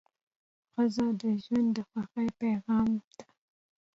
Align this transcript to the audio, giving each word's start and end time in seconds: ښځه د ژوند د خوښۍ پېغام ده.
ښځه 0.71 1.05
د 1.21 1.23
ژوند 1.43 1.69
د 1.75 1.77
خوښۍ 1.89 2.27
پېغام 2.39 2.89
ده. 3.17 3.25